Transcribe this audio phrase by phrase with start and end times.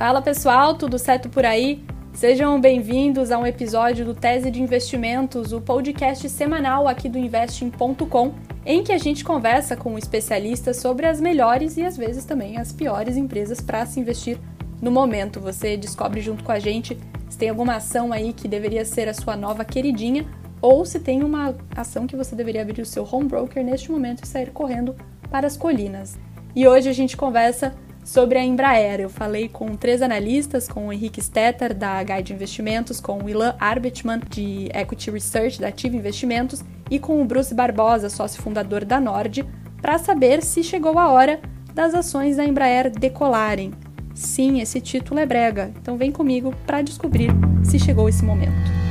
[0.00, 1.84] Fala pessoal, tudo certo por aí?
[2.14, 8.32] Sejam bem-vindos a um episódio do Tese de Investimentos, o podcast semanal aqui do Investing.com,
[8.64, 12.72] em que a gente conversa com especialistas sobre as melhores e às vezes também as
[12.72, 14.38] piores empresas para se investir
[14.80, 15.38] no momento.
[15.38, 16.98] Você descobre junto com a gente
[17.28, 20.26] se tem alguma ação aí que deveria ser a sua nova queridinha
[20.62, 24.24] ou se tem uma ação que você deveria abrir o seu home broker neste momento
[24.24, 24.96] e sair correndo
[25.30, 26.18] para as colinas.
[26.56, 27.74] E hoje a gente conversa
[28.10, 29.00] sobre a Embraer.
[29.00, 33.54] Eu falei com três analistas, com o Henrique Stetter, da Guide Investimentos, com o Ilan
[33.60, 39.00] Arbitman, de Equity Research, da Ativa Investimentos, e com o Bruce Barbosa, sócio fundador da
[39.00, 39.46] Nord,
[39.80, 41.40] para saber se chegou a hora
[41.72, 43.70] das ações da Embraer decolarem.
[44.12, 47.30] Sim, esse título é brega, então vem comigo para descobrir
[47.62, 48.89] se chegou esse momento.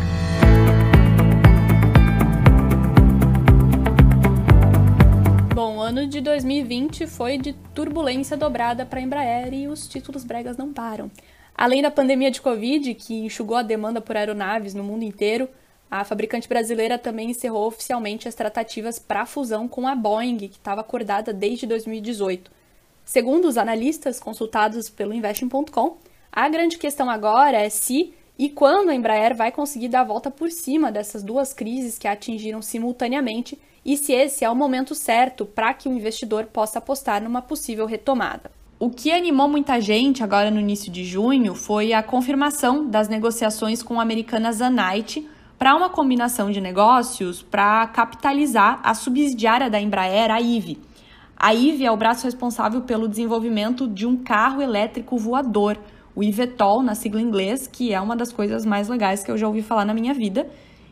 [5.89, 10.71] Ano de 2020 foi de turbulência dobrada para a Embraer e os títulos bregas não
[10.71, 11.09] param.
[11.55, 15.49] Além da pandemia de Covid, que enxugou a demanda por aeronaves no mundo inteiro,
[15.89, 20.45] a fabricante brasileira também encerrou oficialmente as tratativas para a fusão com a Boeing, que
[20.57, 22.51] estava acordada desde 2018.
[23.03, 25.97] Segundo os analistas consultados pelo Investing.com,
[26.31, 30.29] a grande questão agora é se e quando a Embraer vai conseguir dar a volta
[30.29, 34.93] por cima dessas duas crises que a atingiram simultaneamente e se esse é o momento
[34.93, 38.51] certo para que o investidor possa apostar numa possível retomada.
[38.79, 43.83] O que animou muita gente agora no início de junho foi a confirmação das negociações
[43.83, 45.27] com a americana Zanite
[45.57, 50.79] para uma combinação de negócios para capitalizar a subsidiária da Embraer, a IVE.
[51.35, 55.77] A IVE é o braço responsável pelo desenvolvimento de um carro elétrico voador,
[56.15, 59.37] o IVETOL, na sigla em inglês, que é uma das coisas mais legais que eu
[59.37, 60.49] já ouvi falar na minha vida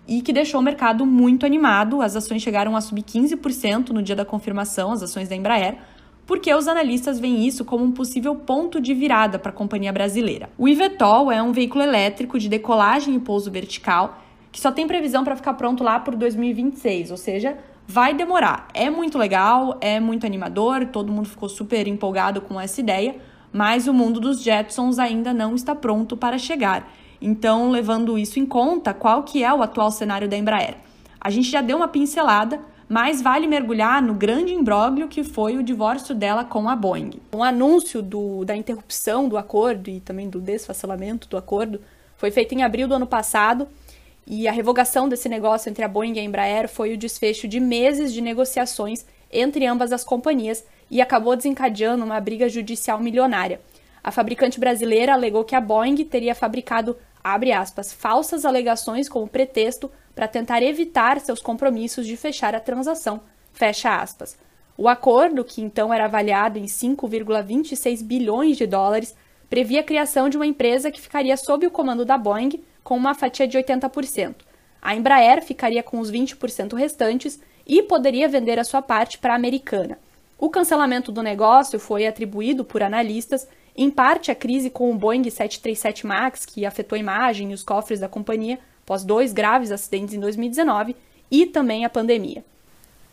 [0.07, 2.01] e que deixou o mercado muito animado.
[2.01, 5.77] As ações chegaram a subir 15% no dia da confirmação, as ações da Embraer,
[6.25, 10.49] porque os analistas veem isso como um possível ponto de virada para a companhia brasileira.
[10.57, 15.23] O Ivetol é um veículo elétrico de decolagem e pouso vertical que só tem previsão
[15.23, 17.57] para ficar pronto lá por 2026, ou seja,
[17.87, 18.67] vai demorar.
[18.73, 23.15] É muito legal, é muito animador, todo mundo ficou super empolgado com essa ideia,
[23.53, 26.91] mas o mundo dos Jetsons ainda não está pronto para chegar.
[27.21, 30.75] Então, levando isso em conta, qual que é o atual cenário da Embraer?
[31.19, 35.63] A gente já deu uma pincelada, mas vale mergulhar no grande imbróglio que foi o
[35.63, 37.19] divórcio dela com a Boeing.
[37.33, 41.81] O anúncio do, da interrupção do acordo e também do desfacelamento do acordo
[42.15, 43.67] foi feito em abril do ano passado
[44.25, 47.59] e a revogação desse negócio entre a Boeing e a Embraer foi o desfecho de
[47.59, 53.59] meses de negociações entre ambas as companhias e acabou desencadeando uma briga judicial milionária.
[54.03, 56.95] A fabricante brasileira alegou que a Boeing teria fabricado
[57.33, 63.21] abre aspas, falsas alegações como pretexto para tentar evitar seus compromissos de fechar a transação,
[63.53, 64.37] fecha aspas.
[64.77, 69.15] O acordo, que então era avaliado em 5,26 bilhões de dólares,
[69.49, 73.13] previa a criação de uma empresa que ficaria sob o comando da Boeing com uma
[73.13, 74.35] fatia de 80%.
[74.81, 79.35] A Embraer ficaria com os 20% restantes e poderia vender a sua parte para a
[79.35, 79.99] americana.
[80.39, 85.23] O cancelamento do negócio foi atribuído por analistas em parte a crise com o Boeing
[85.23, 90.13] 737 MAX, que afetou a imagem e os cofres da companhia após dois graves acidentes
[90.13, 90.95] em 2019,
[91.29, 92.45] e também a pandemia.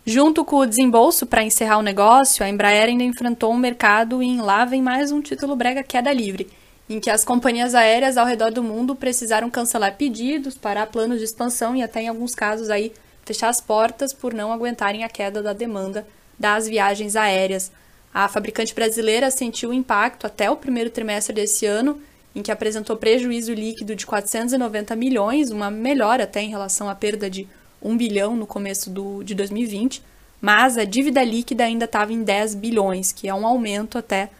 [0.06, 4.40] Junto com o desembolso para encerrar o negócio, a Embraer ainda enfrentou um mercado em
[4.40, 6.50] lá vem mais um título brega queda livre,
[6.88, 11.24] em que as companhias aéreas ao redor do mundo precisaram cancelar pedidos, parar planos de
[11.24, 12.92] expansão e até em alguns casos aí
[13.24, 16.06] fechar as portas por não aguentarem a queda da demanda
[16.38, 17.70] das viagens aéreas.
[18.12, 22.00] A fabricante brasileira sentiu impacto até o primeiro trimestre desse ano,
[22.34, 27.30] em que apresentou prejuízo líquido de 490 milhões, uma melhora até em relação à perda
[27.30, 27.48] de
[27.82, 30.02] 1 bilhão no começo do, de 2020,
[30.40, 34.30] mas a dívida líquida ainda estava em 10 bilhões, que é um aumento até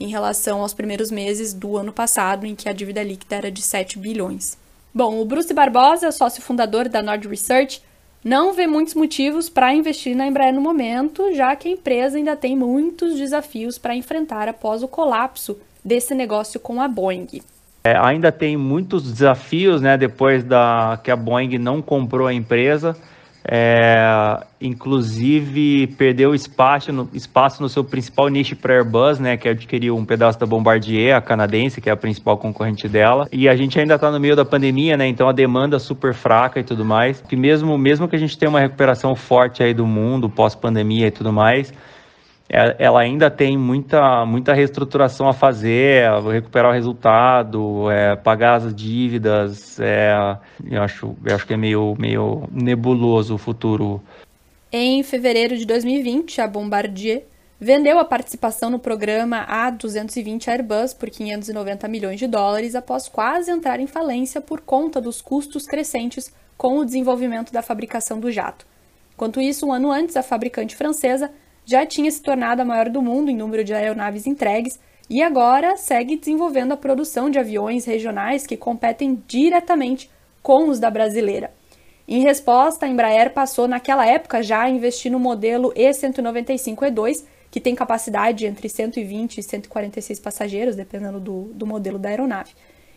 [0.00, 3.62] em relação aos primeiros meses do ano passado, em que a dívida líquida era de
[3.62, 4.58] 7 bilhões.
[4.92, 7.82] Bom, o Bruce Barbosa, sócio fundador da Nord Research,
[8.24, 12.36] não vê muitos motivos para investir na Embraer no momento, já que a empresa ainda
[12.36, 17.42] tem muitos desafios para enfrentar após o colapso desse negócio com a Boeing.
[17.84, 22.96] É, ainda tem muitos desafios, né, depois da que a Boeing não comprou a empresa.
[23.44, 29.96] É, inclusive perdeu espaço no, espaço no seu principal niche para Airbus, né, que adquiriu
[29.96, 33.26] um pedaço da Bombardier, a canadense, que é a principal concorrente dela.
[33.32, 36.60] E a gente ainda está no meio da pandemia, né, então a demanda super fraca
[36.60, 37.20] e tudo mais.
[37.20, 41.10] Que mesmo mesmo que a gente tenha uma recuperação forte aí do mundo pós-pandemia e
[41.10, 41.72] tudo mais,
[42.52, 49.80] ela ainda tem muita, muita reestruturação a fazer, recuperar o resultado, é, pagar as dívidas.
[49.80, 50.36] É,
[50.70, 54.02] eu, acho, eu acho que é meio, meio nebuloso o futuro.
[54.70, 57.24] Em fevereiro de 2020, a Bombardier
[57.58, 63.80] vendeu a participação no programa A220 Airbus por 590 milhões de dólares após quase entrar
[63.80, 68.66] em falência por conta dos custos crescentes com o desenvolvimento da fabricação do jato.
[69.14, 71.30] Enquanto isso, um ano antes, a fabricante francesa
[71.64, 74.78] já tinha se tornado a maior do mundo em número de aeronaves entregues
[75.08, 80.10] e agora segue desenvolvendo a produção de aviões regionais que competem diretamente
[80.42, 81.52] com os da brasileira.
[82.06, 87.74] Em resposta, a Embraer passou naquela época já a investir no modelo E195E2, que tem
[87.74, 92.52] capacidade entre 120 e 146 passageiros, dependendo do, do modelo da aeronave.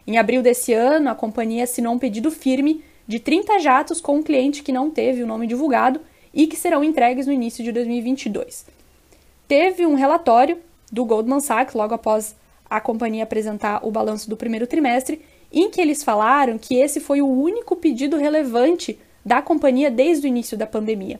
[0.07, 4.23] Em abril desse ano, a companhia assinou um pedido firme de 30 jatos com um
[4.23, 5.99] cliente que não teve o nome divulgado
[6.35, 8.65] e que serão entregues no início de 2022.
[9.47, 10.59] Teve um relatório
[10.91, 12.35] do Goldman Sachs logo após
[12.69, 15.21] a companhia apresentar o balanço do primeiro trimestre,
[15.51, 20.29] em que eles falaram que esse foi o único pedido relevante da companhia desde o
[20.29, 21.19] início da pandemia.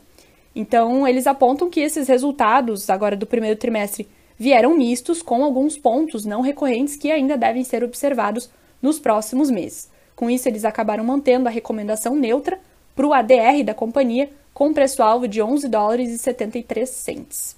[0.56, 4.08] Então, eles apontam que esses resultados, agora do primeiro trimestre,
[4.38, 8.50] vieram mistos, com alguns pontos não recorrentes que ainda devem ser observados
[8.82, 9.90] nos próximos meses.
[10.16, 12.60] Com isso, eles acabaram mantendo a recomendação neutra
[12.96, 17.58] para o ADR da companhia, com preço-alvo de 11 dólares e 73 cents.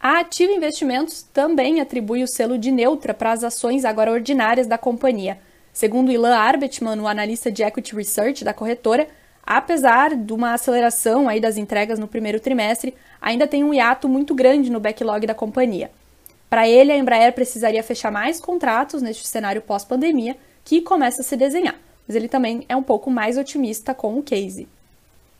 [0.00, 4.76] A Ativa Investimentos também atribui o selo de neutra para as ações agora ordinárias da
[4.76, 5.38] companhia.
[5.72, 9.06] Segundo Ilan Arbetman, o analista de Equity Research da corretora,
[9.44, 14.34] apesar de uma aceleração aí das entregas no primeiro trimestre, ainda tem um hiato muito
[14.34, 15.92] grande no backlog da companhia.
[16.50, 21.36] Para ele, a Embraer precisaria fechar mais contratos neste cenário pós-pandemia que começa a se
[21.36, 21.76] desenhar,
[22.06, 24.66] mas ele também é um pouco mais otimista com o case.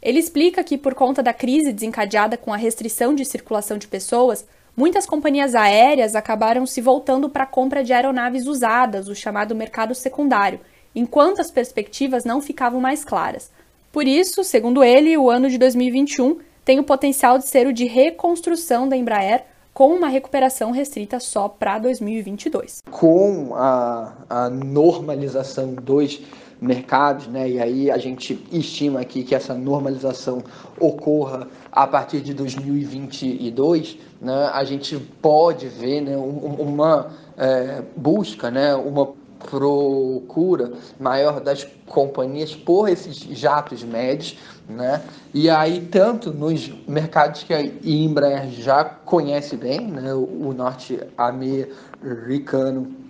[0.06, 4.46] Ele explica que, por conta da crise desencadeada com a restrição de circulação de pessoas,
[4.76, 9.96] muitas companhias aéreas acabaram se voltando para a compra de aeronaves usadas, o chamado mercado
[9.96, 10.60] secundário,
[10.94, 13.50] enquanto as perspectivas não ficavam mais claras.
[13.90, 17.86] Por isso, segundo ele, o ano de 2021 tem o potencial de ser o de
[17.86, 19.42] reconstrução da Embraer
[19.74, 22.78] com uma recuperação restrita só para 2022.
[22.92, 26.20] Com a, a normalização dos
[26.60, 27.48] mercados, né?
[27.48, 30.42] E aí a gente estima aqui que essa normalização
[30.80, 34.50] ocorra a partir de 2022, né?
[34.52, 39.14] A gente pode ver, né, uma é, busca, né, uma
[39.50, 44.38] procura maior das companhias por esses jatos médios,
[44.68, 45.02] né?
[45.34, 50.14] E aí tanto nos mercados que a Embraer já conhece bem, né?
[50.14, 53.05] O norte-americano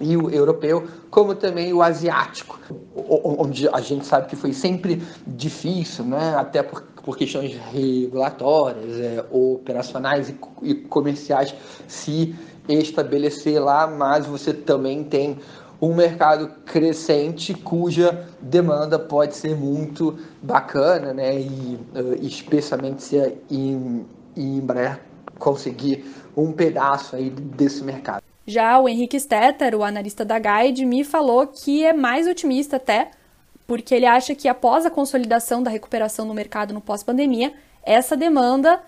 [0.00, 2.58] e o europeu, como também o asiático,
[2.94, 6.34] onde a gente sabe que foi sempre difícil, né?
[6.36, 11.54] Até por, por questões regulatórias, é, operacionais e, e comerciais
[11.86, 12.34] se
[12.68, 15.38] estabelecer lá, mas você também tem
[15.80, 21.40] um mercado crescente cuja demanda pode ser muito bacana, né?
[21.40, 23.32] E uh, especialmente se a
[24.36, 25.00] Embraer
[25.38, 26.04] conseguir
[26.36, 28.29] um pedaço aí desse mercado.
[28.46, 33.10] Já o Henrique Stetter, o analista da Guide, me falou que é mais otimista até,
[33.66, 37.52] porque ele acha que após a consolidação da recuperação no mercado no pós-pandemia,
[37.84, 38.80] essa demanda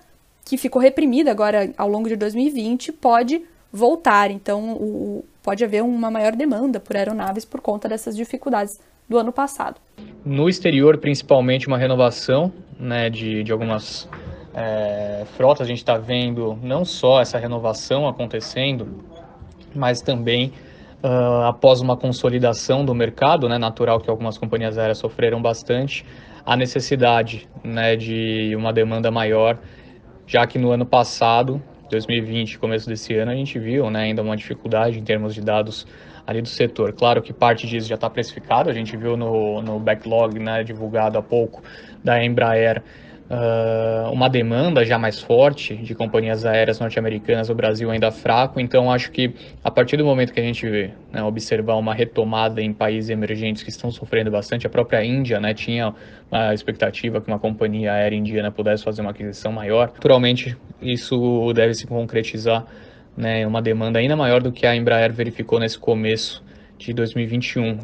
[0.45, 4.31] que ficou reprimida agora ao longo de 2020 pode voltar.
[4.31, 9.33] Então, o, pode haver uma maior demanda por aeronaves por conta dessas dificuldades do ano
[9.33, 9.81] passado.
[10.25, 14.09] No exterior, principalmente, uma renovação né, de, de algumas
[14.55, 15.63] é, frotas.
[15.63, 19.05] A gente está vendo não só essa renovação acontecendo,
[19.75, 20.53] mas também
[21.03, 26.05] uh, após uma consolidação do mercado, né, natural que algumas companhias aéreas sofreram bastante,
[26.45, 29.59] a necessidade né, de uma demanda maior,
[30.27, 34.37] já que no ano passado 2020, começo desse ano, a gente viu né, ainda uma
[34.37, 35.87] dificuldade em termos de dados
[36.27, 36.93] ali do setor.
[36.93, 41.19] Claro que parte disso já está precificado, a gente viu no, no backlog né, divulgado
[41.19, 41.63] há pouco
[42.03, 42.83] da Embraer
[43.31, 48.91] uh, uma demanda já mais forte de companhias aéreas norte-americanas, o Brasil ainda fraco, então
[48.91, 53.11] acho que a partir do momento que a gente né, observar uma retomada em países
[53.11, 55.95] emergentes que estão sofrendo bastante, a própria Índia né, tinha
[56.31, 61.75] a expectativa que uma companhia aérea indiana pudesse fazer uma aquisição maior, naturalmente isso deve
[61.75, 62.67] se concretizar
[63.17, 66.43] né, uma demanda ainda maior do que a Embraer verificou nesse começo
[66.79, 67.79] de 2021.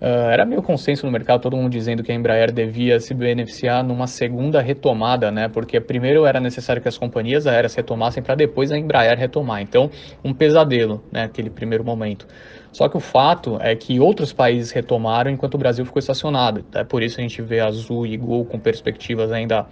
[0.00, 3.84] Uh, era meio consenso no mercado, todo mundo dizendo que a Embraer devia se beneficiar
[3.84, 5.46] numa segunda retomada, né?
[5.46, 9.60] Porque primeiro era necessário que as companhias aéreas retomassem para depois a Embraer retomar.
[9.60, 9.90] Então,
[10.24, 11.24] um pesadelo, né?
[11.24, 12.26] Aquele primeiro momento.
[12.72, 16.64] Só que o fato é que outros países retomaram enquanto o Brasil ficou estacionado.
[16.72, 19.66] É por isso a gente vê Azul e Gol com perspectivas ainda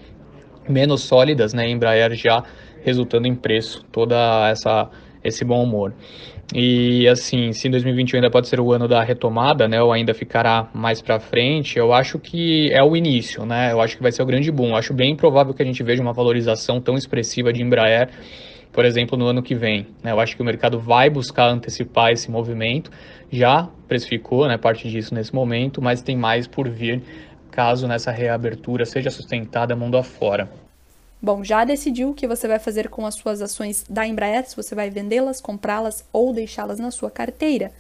[0.69, 1.71] menos sólidas, né?
[1.71, 2.45] Embraer já
[2.83, 3.83] resultando em preço.
[3.91, 4.91] Toda essa
[5.23, 5.93] esse bom humor.
[6.55, 10.69] E assim, se 2021 ainda pode ser o ano da retomada, né, ou ainda ficará
[10.73, 13.71] mais para frente, eu acho que é o início, né?
[13.73, 14.71] Eu acho que vai ser o grande boom.
[14.71, 18.09] Eu acho bem improvável que a gente veja uma valorização tão expressiva de Embraer,
[18.73, 19.89] por exemplo, no ano que vem.
[20.03, 20.11] Né?
[20.13, 22.91] Eu acho que o mercado vai buscar antecipar esse movimento,
[23.31, 27.03] já precificou, né, parte disso nesse momento, mas tem mais por vir
[27.51, 30.49] caso nessa reabertura seja sustentada mundo afora.
[31.21, 34.49] Bom, já decidiu o que você vai fazer com as suas ações da Embraer?
[34.49, 37.73] Se você vai vendê-las, comprá-las ou deixá-las na sua carteira?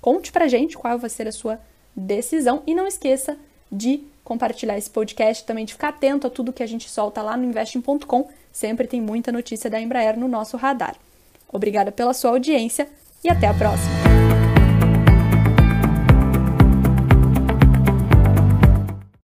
[0.00, 1.60] Conte pra gente qual vai ser a sua
[1.94, 3.36] decisão e não esqueça
[3.70, 7.36] de compartilhar esse podcast, também de ficar atento a tudo que a gente solta lá
[7.36, 8.28] no investing.com.
[8.52, 10.96] Sempre tem muita notícia da Embraer no nosso radar.
[11.52, 12.88] Obrigada pela sua audiência
[13.22, 14.31] e até a próxima.